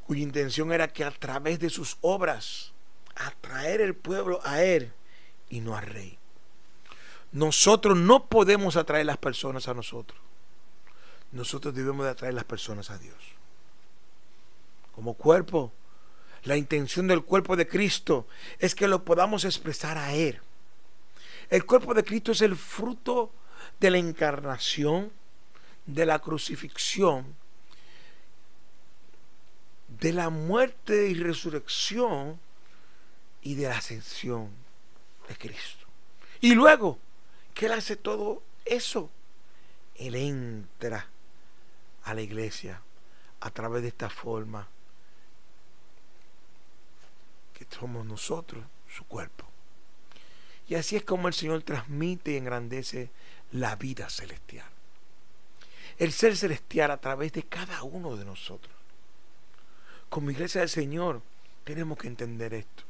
cuya 0.06 0.22
intención 0.22 0.72
era 0.72 0.88
que 0.88 1.04
a 1.04 1.10
través 1.10 1.58
de 1.58 1.70
sus 1.70 1.96
obras 2.00 2.72
atraer 3.14 3.80
el 3.80 3.94
pueblo 3.94 4.40
a 4.44 4.62
Él 4.62 4.92
y 5.48 5.60
no 5.60 5.76
al 5.76 5.86
rey. 5.86 6.18
Nosotros 7.32 7.96
no 7.96 8.26
podemos 8.26 8.76
atraer 8.76 9.06
las 9.06 9.18
personas 9.18 9.68
a 9.68 9.74
nosotros. 9.74 10.18
Nosotros 11.32 11.74
debemos 11.74 12.04
de 12.04 12.12
atraer 12.12 12.34
las 12.34 12.44
personas 12.44 12.90
a 12.90 12.98
Dios. 12.98 13.16
Como 14.94 15.14
cuerpo, 15.14 15.72
la 16.44 16.56
intención 16.56 17.06
del 17.06 17.22
cuerpo 17.22 17.56
de 17.56 17.68
Cristo 17.68 18.26
es 18.58 18.74
que 18.74 18.88
lo 18.88 19.04
podamos 19.04 19.44
expresar 19.44 19.98
a 19.98 20.14
Él. 20.14 20.40
El 21.50 21.64
cuerpo 21.64 21.94
de 21.94 22.04
Cristo 22.04 22.32
es 22.32 22.42
el 22.42 22.56
fruto 22.56 23.30
de 23.80 23.90
la 23.90 23.98
encarnación, 23.98 25.12
de 25.86 26.06
la 26.06 26.18
crucifixión, 26.18 27.36
de 29.88 30.12
la 30.12 30.30
muerte 30.30 31.08
y 31.08 31.14
resurrección 31.14 32.38
y 33.42 33.54
de 33.54 33.68
la 33.68 33.78
ascensión 33.78 34.50
de 35.28 35.36
Cristo. 35.36 35.86
Y 36.40 36.54
luego 36.54 36.98
que 37.58 37.66
Él 37.66 37.72
hace 37.72 37.96
todo 37.96 38.40
eso, 38.64 39.10
Él 39.96 40.14
entra 40.14 41.08
a 42.04 42.14
la 42.14 42.22
iglesia 42.22 42.80
a 43.40 43.50
través 43.50 43.82
de 43.82 43.88
esta 43.88 44.08
forma 44.08 44.68
que 47.54 47.66
somos 47.68 48.06
nosotros, 48.06 48.64
su 48.88 49.02
cuerpo. 49.06 49.44
Y 50.68 50.76
así 50.76 50.94
es 50.94 51.02
como 51.02 51.26
el 51.26 51.34
Señor 51.34 51.64
transmite 51.64 52.30
y 52.30 52.36
engrandece 52.36 53.10
la 53.50 53.74
vida 53.74 54.08
celestial. 54.08 54.68
El 55.98 56.12
ser 56.12 56.36
celestial 56.36 56.92
a 56.92 57.00
través 57.00 57.32
de 57.32 57.42
cada 57.42 57.82
uno 57.82 58.16
de 58.16 58.24
nosotros. 58.24 58.72
Como 60.08 60.30
iglesia 60.30 60.60
del 60.60 60.70
Señor 60.70 61.22
tenemos 61.64 61.98
que 61.98 62.06
entender 62.06 62.54
esto 62.54 62.87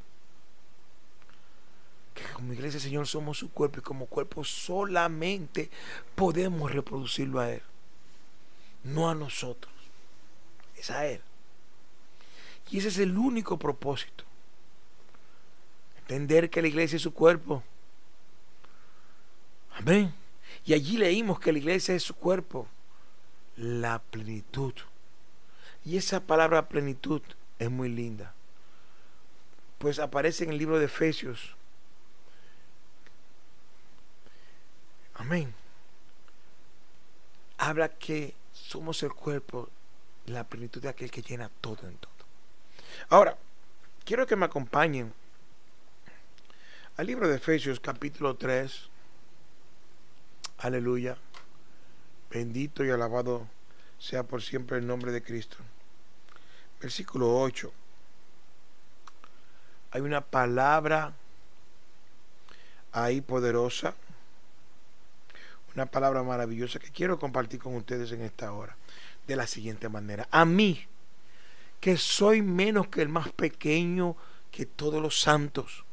como 2.39 2.53
iglesia 2.53 2.79
Señor 2.79 3.09
somos 3.09 3.37
su 3.37 3.51
cuerpo 3.51 3.81
y 3.81 3.83
como 3.83 4.07
cuerpo 4.07 4.45
solamente 4.45 5.71
podemos 6.15 6.71
reproducirlo 6.73 7.41
a 7.41 7.51
Él. 7.51 7.63
No 8.85 9.11
a 9.11 9.17
nosotros. 9.17 9.75
Es 10.77 10.89
a 10.93 11.05
Él. 11.05 11.21
Y 12.71 12.79
ese 12.79 12.89
es 12.89 12.99
el 12.99 13.19
único 13.19 13.59
propósito. 13.59 14.23
Entender 15.99 16.49
que 16.49 16.63
la 16.63 16.69
iglesia 16.69 16.95
es 16.95 17.03
su 17.03 17.13
cuerpo. 17.13 17.65
Amén. 19.75 20.15
Y 20.65 20.75
allí 20.75 20.97
leímos 20.97 21.41
que 21.41 21.51
la 21.51 21.59
iglesia 21.59 21.97
es 21.97 22.05
su 22.05 22.15
cuerpo. 22.15 22.69
La 23.57 23.99
plenitud. 23.99 24.75
Y 25.85 25.97
esa 25.97 26.21
palabra 26.21 26.69
plenitud 26.69 27.21
es 27.59 27.69
muy 27.69 27.89
linda. 27.89 28.33
Pues 29.79 29.99
aparece 29.99 30.45
en 30.45 30.51
el 30.51 30.59
libro 30.59 30.79
de 30.79 30.85
Efesios 30.85 31.59
Amén. 35.29 35.53
Habla 37.59 37.91
que 37.91 38.35
somos 38.55 39.03
el 39.03 39.13
cuerpo, 39.13 39.69
la 40.25 40.45
plenitud 40.45 40.81
de 40.81 40.89
aquel 40.89 41.11
que 41.11 41.21
llena 41.21 41.51
todo 41.61 41.87
en 41.87 41.99
todo. 41.99 42.13
Ahora, 43.11 43.37
quiero 44.07 44.27
que 44.27 44.37
me 44.37 44.47
acompañen 44.47 45.13
al 46.97 47.07
libro 47.07 47.29
de 47.29 47.37
Efesios 47.37 47.79
capítulo 47.79 48.37
3. 48.37 48.89
Aleluya. 50.61 51.19
Bendito 52.31 52.83
y 52.83 52.89
alabado 52.89 53.47
sea 53.99 54.23
por 54.23 54.41
siempre 54.41 54.79
el 54.79 54.87
nombre 54.87 55.13
de 55.13 55.23
Cristo. 55.23 55.59
Versículo 56.81 57.39
8. 57.39 57.71
hay 59.91 60.01
una 60.01 60.23
palabra 60.23 61.13
ahí 62.93 63.21
poderosa, 63.21 63.95
una 65.79 65.87
palabra 65.87 66.25
maravillosa 66.25 66.81
que 66.81 66.91
quiero 66.91 67.21
compartir 67.21 67.61
con 67.61 67.77
ustedes 67.77 68.11
en 68.11 68.23
esta 68.23 68.53
hora, 68.53 68.77
de 69.29 69.37
la 69.37 69.47
siguiente 69.47 69.89
manera. 69.89 70.27
A 70.33 70.45
mí, 70.45 70.89
que 71.79 71.97
soy 71.97 72.43
menos 72.43 72.89
que 72.89 73.01
el 73.01 73.09
más 73.09 73.31
pequeño 73.31 74.17
que 74.51 74.67
todos 74.67 75.01
los 75.01 75.21
santos, 75.21 75.85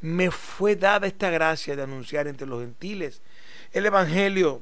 me 0.00 0.32
fue 0.32 0.74
dada 0.74 1.06
esta 1.06 1.30
gracia 1.30 1.76
de 1.76 1.82
anunciar 1.82 2.26
entre 2.26 2.48
los 2.48 2.60
gentiles 2.60 3.20
el 3.72 3.86
Evangelio 3.86 4.60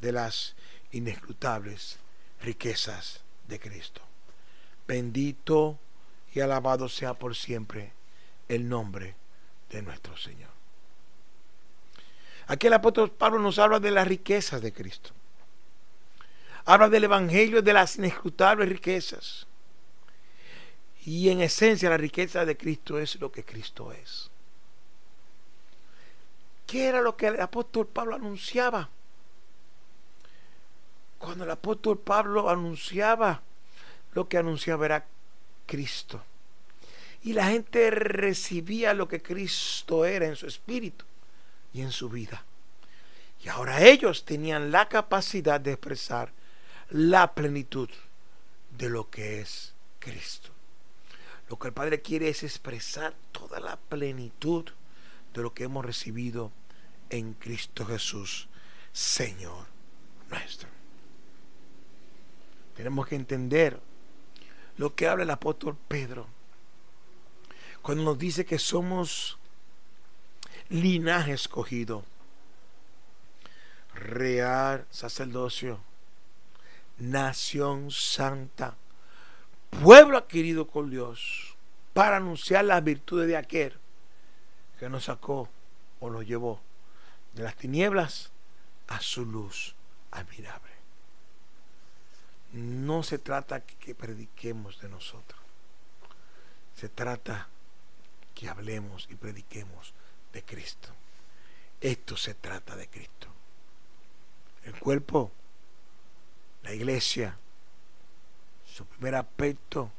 de 0.00 0.12
las 0.12 0.56
inescrutables 0.92 1.98
riquezas 2.40 3.22
de 3.48 3.60
Cristo. 3.60 4.00
Bendito 4.88 5.78
y 6.32 6.40
alabado 6.40 6.88
sea 6.88 7.12
por 7.12 7.36
siempre 7.36 7.92
el 8.48 8.66
nombre 8.66 9.14
de 9.68 9.82
nuestro 9.82 10.16
Señor. 10.16 10.59
Aquí 12.50 12.66
el 12.66 12.72
apóstol 12.72 13.12
Pablo 13.12 13.38
nos 13.38 13.60
habla 13.60 13.78
de 13.78 13.92
las 13.92 14.08
riquezas 14.08 14.60
de 14.60 14.72
Cristo. 14.72 15.10
Habla 16.64 16.88
del 16.88 17.04
Evangelio 17.04 17.62
de 17.62 17.72
las 17.72 17.94
inescrutables 17.94 18.68
riquezas. 18.68 19.46
Y 21.06 21.28
en 21.28 21.42
esencia 21.42 21.88
la 21.88 21.96
riqueza 21.96 22.44
de 22.44 22.56
Cristo 22.56 22.98
es 22.98 23.20
lo 23.20 23.30
que 23.30 23.44
Cristo 23.44 23.92
es. 23.92 24.32
¿Qué 26.66 26.86
era 26.86 27.00
lo 27.02 27.16
que 27.16 27.28
el 27.28 27.40
apóstol 27.40 27.86
Pablo 27.86 28.16
anunciaba? 28.16 28.88
Cuando 31.20 31.44
el 31.44 31.52
apóstol 31.52 32.00
Pablo 32.00 32.50
anunciaba, 32.50 33.42
lo 34.12 34.28
que 34.28 34.38
anunciaba 34.38 34.86
era 34.86 35.06
Cristo. 35.66 36.20
Y 37.22 37.32
la 37.32 37.46
gente 37.46 37.92
recibía 37.92 38.92
lo 38.92 39.06
que 39.06 39.22
Cristo 39.22 40.04
era 40.04 40.26
en 40.26 40.34
su 40.34 40.48
espíritu 40.48 41.04
y 41.72 41.82
en 41.82 41.92
su 41.92 42.08
vida. 42.08 42.44
Y 43.44 43.48
ahora 43.48 43.82
ellos 43.84 44.24
tenían 44.24 44.70
la 44.70 44.88
capacidad 44.88 45.60
de 45.60 45.72
expresar 45.72 46.32
la 46.90 47.34
plenitud 47.34 47.88
de 48.76 48.88
lo 48.88 49.08
que 49.10 49.40
es 49.40 49.74
Cristo. 49.98 50.50
Lo 51.48 51.58
que 51.58 51.68
el 51.68 51.74
Padre 51.74 52.00
quiere 52.00 52.28
es 52.28 52.42
expresar 52.42 53.14
toda 53.32 53.60
la 53.60 53.76
plenitud 53.76 54.66
de 55.34 55.42
lo 55.42 55.54
que 55.54 55.64
hemos 55.64 55.84
recibido 55.84 56.52
en 57.08 57.34
Cristo 57.34 57.86
Jesús, 57.86 58.48
Señor 58.92 59.66
nuestro. 60.30 60.68
Tenemos 62.76 63.06
que 63.06 63.16
entender 63.16 63.80
lo 64.76 64.94
que 64.94 65.08
habla 65.08 65.24
el 65.24 65.30
apóstol 65.30 65.76
Pedro 65.88 66.26
cuando 67.82 68.04
nos 68.04 68.18
dice 68.18 68.44
que 68.44 68.58
somos 68.58 69.38
linaje 70.70 71.32
escogido, 71.32 72.04
real 73.92 74.86
sacerdocio, 74.90 75.80
nación 76.98 77.90
santa 77.90 78.76
pueblo 79.70 80.18
adquirido 80.18 80.66
con 80.66 80.90
Dios 80.90 81.56
para 81.92 82.16
anunciar 82.16 82.64
las 82.64 82.82
virtudes 82.82 83.28
de 83.28 83.36
aquel 83.36 83.76
que 84.78 84.88
nos 84.88 85.04
sacó 85.04 85.48
o 86.00 86.10
nos 86.10 86.26
llevó 86.26 86.60
de 87.34 87.42
las 87.42 87.56
tinieblas 87.56 88.30
a 88.88 89.00
su 89.00 89.24
luz 89.24 89.74
admirable. 90.10 90.70
No 92.52 93.02
se 93.02 93.18
trata 93.18 93.60
que 93.60 93.94
prediquemos 93.94 94.80
de 94.80 94.88
nosotros. 94.88 95.40
Se 96.76 96.88
trata 96.88 97.48
que 98.34 98.48
hablemos 98.48 99.06
y 99.10 99.14
prediquemos 99.14 99.94
de 100.32 100.42
Cristo. 100.42 100.88
Esto 101.80 102.16
se 102.16 102.34
trata 102.34 102.76
de 102.76 102.88
Cristo. 102.88 103.28
El 104.64 104.78
cuerpo, 104.78 105.32
la 106.62 106.72
iglesia, 106.72 107.38
su 108.66 108.84
primer 108.84 109.14
aspecto 109.14 109.90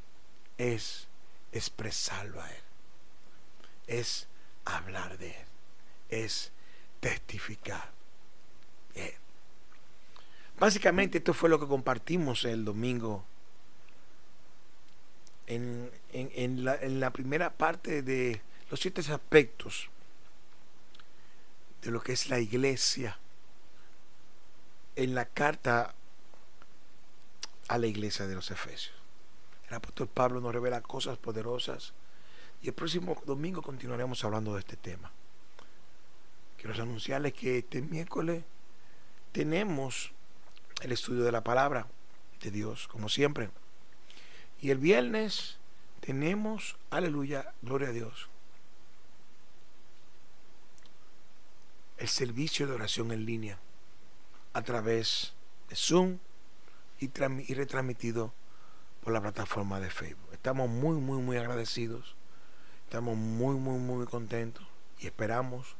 es 0.58 1.08
expresarlo 1.50 2.40
a 2.40 2.50
Él, 2.50 2.62
es 3.88 4.28
hablar 4.64 5.18
de 5.18 5.30
Él, 5.30 5.46
es 6.08 6.52
testificar. 7.00 7.90
Básicamente 10.58 11.18
esto 11.18 11.34
fue 11.34 11.50
lo 11.50 11.58
que 11.58 11.66
compartimos 11.66 12.44
el 12.44 12.64
domingo 12.64 13.24
en, 15.48 15.90
la, 16.64 16.76
en 16.76 17.00
la 17.00 17.10
primera 17.10 17.52
parte 17.52 18.02
de 18.02 18.40
los 18.70 18.78
siete 18.78 19.00
aspectos 19.00 19.90
de 21.82 21.90
lo 21.90 22.02
que 22.02 22.12
es 22.12 22.28
la 22.28 22.38
iglesia 22.38 23.18
en 24.96 25.14
la 25.14 25.26
carta 25.26 25.94
a 27.68 27.78
la 27.78 27.86
iglesia 27.86 28.26
de 28.26 28.34
los 28.34 28.50
Efesios. 28.50 28.94
El 29.68 29.74
apóstol 29.74 30.08
Pablo 30.08 30.40
nos 30.40 30.52
revela 30.52 30.80
cosas 30.80 31.18
poderosas 31.18 31.92
y 32.62 32.68
el 32.68 32.74
próximo 32.74 33.20
domingo 33.26 33.62
continuaremos 33.62 34.24
hablando 34.24 34.54
de 34.54 34.60
este 34.60 34.76
tema. 34.76 35.10
Quiero 36.56 36.80
anunciarles 36.80 37.32
que 37.32 37.58
este 37.58 37.82
miércoles 37.82 38.44
tenemos 39.32 40.12
el 40.82 40.92
estudio 40.92 41.24
de 41.24 41.32
la 41.32 41.42
palabra 41.42 41.86
de 42.40 42.50
Dios, 42.50 42.86
como 42.88 43.08
siempre. 43.08 43.50
Y 44.60 44.70
el 44.70 44.78
viernes 44.78 45.58
tenemos, 46.00 46.76
aleluya, 46.90 47.52
gloria 47.62 47.88
a 47.88 47.92
Dios, 47.92 48.28
el 52.02 52.08
servicio 52.08 52.66
de 52.66 52.72
oración 52.72 53.12
en 53.12 53.24
línea 53.24 53.60
a 54.54 54.62
través 54.62 55.34
de 55.68 55.76
Zoom 55.76 56.18
y, 56.98 57.06
retransmitido 57.54 58.32
por 59.04 59.12
la 59.12 59.20
plataforma 59.20 59.78
de 59.78 59.88
Facebook. 59.88 60.32
Estamos 60.32 60.68
muy, 60.68 60.96
muy, 60.96 61.22
muy 61.22 61.36
agradecidos. 61.36 62.16
Estamos 62.86 63.16
muy, 63.16 63.54
muy, 63.54 63.78
muy 63.78 64.04
contentos 64.06 64.66
y 64.98 65.06
esperamos 65.06 65.76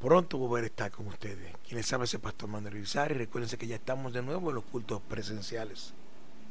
pronto 0.00 0.38
volver 0.38 0.64
a 0.64 0.66
estar 0.68 0.92
con 0.92 1.08
ustedes. 1.08 1.52
Quienes 1.66 1.86
saben 1.86 2.04
ese 2.04 2.20
pastor 2.20 2.48
Manuel 2.48 2.74
Rizar 2.74 3.10
y 3.10 3.14
recuérdense 3.14 3.58
que 3.58 3.66
ya 3.66 3.74
estamos 3.74 4.12
de 4.12 4.22
nuevo 4.22 4.50
en 4.50 4.54
los 4.54 4.64
cultos 4.64 5.02
presenciales. 5.02 5.94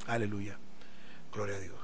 Aleluya. 0.07 0.59
Gloria 1.31 1.55
a 1.55 1.59
Dios. 1.59 1.79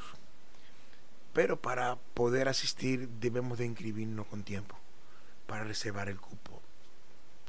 Pero 1.31 1.61
para 1.61 1.95
poder 2.13 2.49
asistir 2.49 3.07
debemos 3.07 3.57
de 3.57 3.67
inscribirnos 3.67 4.27
con 4.27 4.43
tiempo 4.43 4.77
para 5.47 5.63
reservar 5.63 6.09
el 6.09 6.19
cupo. 6.19 6.61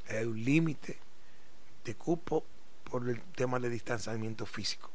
Hay 0.08 0.24
un 0.24 0.42
límite 0.42 0.98
de 1.84 1.94
cupo 1.94 2.44
por 2.84 3.06
el 3.08 3.20
tema 3.20 3.58
de 3.58 3.68
distanciamiento 3.68 4.46
físico. 4.46 4.90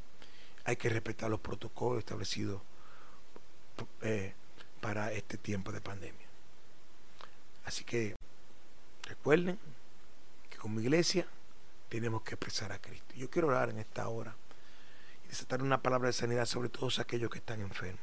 Hay 0.63 0.77
que 0.77 0.89
respetar 0.89 1.29
los 1.29 1.41
protocolos 1.41 1.99
establecidos 1.99 2.61
eh, 4.01 4.33
para 4.81 5.11
este 5.11 5.37
tiempo 5.37 5.71
de 5.71 5.81
pandemia. 5.81 6.27
Así 7.65 7.83
que 7.83 8.15
recuerden 9.03 9.59
que 10.49 10.57
como 10.57 10.79
iglesia 10.79 11.27
tenemos 11.89 12.23
que 12.23 12.35
expresar 12.35 12.71
a 12.71 12.79
Cristo. 12.79 13.13
Yo 13.15 13.29
quiero 13.29 13.49
orar 13.49 13.69
en 13.69 13.79
esta 13.79 14.07
hora 14.07 14.35
y 15.25 15.27
desatar 15.27 15.61
una 15.61 15.81
palabra 15.81 16.07
de 16.07 16.13
sanidad 16.13 16.45
sobre 16.45 16.69
todos 16.69 16.99
aquellos 16.99 17.29
que 17.29 17.37
están 17.39 17.61
enfermos. 17.61 18.01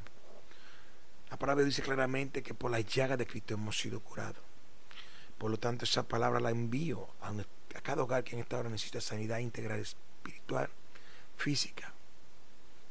La 1.31 1.39
palabra 1.39 1.65
dice 1.65 1.83
claramente 1.83 2.43
que 2.43 2.55
por 2.55 2.71
las 2.71 2.85
llagas 2.85 3.19
de 3.19 3.27
Cristo 3.27 3.55
hemos 3.55 3.79
sido 3.79 4.01
curados. 4.01 4.50
Por 5.41 5.51
lo 5.51 5.59
tanto, 5.59 5.87
esa 5.87 6.03
palabra 6.03 6.39
la 6.39 6.51
envío 6.51 7.09
a 7.23 7.81
cada 7.81 8.03
hogar 8.03 8.25
que 8.25 8.37
en 8.37 8.43
esta 8.43 8.59
hora 8.59 8.69
necesita 8.69 9.01
sanidad 9.01 9.39
integral 9.39 9.81
espiritual, 9.81 10.69
física, 11.39 11.95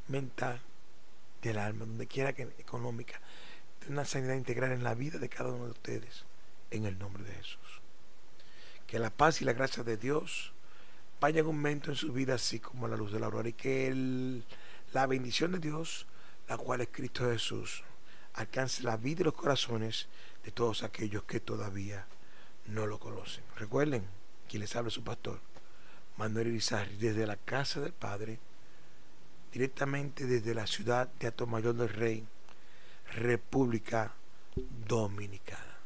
mental, 0.08 0.60
del 1.44 1.60
alma, 1.60 1.86
donde 1.86 2.08
quiera 2.08 2.34
que 2.34 2.50
económica, 2.58 3.22
una 3.88 4.04
sanidad 4.04 4.34
integral 4.34 4.72
en 4.72 4.84
la 4.84 4.96
vida 4.96 5.20
de 5.20 5.30
cada 5.30 5.52
uno 5.52 5.66
de 5.66 5.72
ustedes, 5.74 6.26
en 6.72 6.86
el 6.86 6.98
nombre 6.98 7.24
de 7.24 7.34
Jesús. 7.34 7.82
Que 8.88 8.98
la 8.98 9.12
paz 9.12 9.44
y 9.44 9.46
la 9.46 9.54
gracia 9.54 9.84
de 9.84 9.98
Dios 9.98 10.52
vayan 11.22 11.46
aumento 11.46 11.92
en 11.92 11.98
su 11.98 12.12
vida, 12.14 12.34
así 12.34 12.60
como 12.60 12.88
la 12.88 12.98
luz 12.98 13.12
de 13.12 13.20
la 13.20 13.28
aurora, 13.28 13.50
y 13.50 13.54
que 13.54 14.42
la 14.92 15.06
bendición 15.06 15.52
de 15.52 15.60
Dios, 15.60 16.08
la 16.48 16.58
cual 16.58 16.82
es 16.82 16.90
Cristo 16.92 17.30
Jesús, 17.30 17.84
alcance 18.34 18.82
la 18.82 18.98
vida 18.98 19.22
y 19.22 19.26
los 19.26 19.36
corazones 19.36 20.08
de 20.44 20.50
todos 20.50 20.82
aquellos 20.82 21.26
que 21.26 21.40
todavía 21.40 22.08
no 22.70 22.88
lo 22.88 23.00
conocen. 23.00 23.44
Recuerden, 23.58 24.04
quien 24.48 24.62
les 24.62 24.76
habla 24.76 24.90
su 24.90 25.04
pastor, 25.04 25.40
Manuel 26.18 26.48
Irizarry, 26.48 26.96
desde 26.98 27.26
la 27.26 27.38
casa 27.38 27.80
del 27.80 27.94
Padre, 27.94 28.40
directamente 29.52 30.26
desde 30.26 30.54
la 30.54 30.68
ciudad 30.68 31.08
de 31.20 31.28
Atomayor 31.28 31.76
del 31.76 31.90
Rey, 31.90 32.26
República 33.16 34.14
Dominicana. 34.88 35.78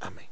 Amén. 0.00 0.28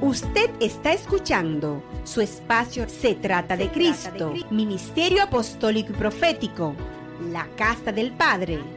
Usted 0.00 0.50
está 0.60 0.92
escuchando 0.92 1.82
su 2.04 2.20
espacio 2.20 2.88
Se 2.88 3.14
trata 3.14 3.56
de 3.56 3.70
Cristo, 3.70 4.34
Ministerio 4.50 5.22
Apostólico 5.22 5.92
y 5.92 5.96
Profético 5.96 6.76
la 7.20 7.48
casa 7.56 7.92
del 7.92 8.12
Padre. 8.12 8.75